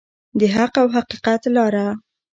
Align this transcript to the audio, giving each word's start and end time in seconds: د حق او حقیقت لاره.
د 0.39 0.41
حق 0.55 0.73
او 0.81 0.87
حقیقت 0.95 1.41
لاره. 1.55 1.87